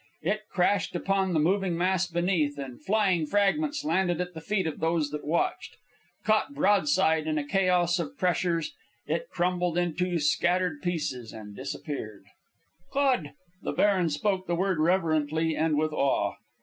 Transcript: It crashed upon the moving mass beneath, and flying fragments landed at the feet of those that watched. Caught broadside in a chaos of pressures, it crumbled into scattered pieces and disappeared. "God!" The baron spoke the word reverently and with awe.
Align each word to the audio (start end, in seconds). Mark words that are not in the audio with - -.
It 0.23 0.41
crashed 0.51 0.95
upon 0.95 1.33
the 1.33 1.39
moving 1.39 1.77
mass 1.77 2.07
beneath, 2.07 2.57
and 2.57 2.83
flying 2.83 3.27
fragments 3.27 3.85
landed 3.85 4.19
at 4.19 4.33
the 4.33 4.41
feet 4.41 4.65
of 4.65 4.79
those 4.79 5.11
that 5.11 5.23
watched. 5.23 5.77
Caught 6.25 6.55
broadside 6.55 7.27
in 7.27 7.37
a 7.37 7.43
chaos 7.43 7.99
of 7.99 8.17
pressures, 8.17 8.73
it 9.05 9.29
crumbled 9.29 9.77
into 9.77 10.17
scattered 10.17 10.81
pieces 10.81 11.31
and 11.31 11.55
disappeared. 11.55 12.25
"God!" 12.91 13.33
The 13.61 13.73
baron 13.73 14.09
spoke 14.09 14.47
the 14.47 14.55
word 14.55 14.79
reverently 14.79 15.55
and 15.55 15.77
with 15.77 15.93
awe. 15.93 16.33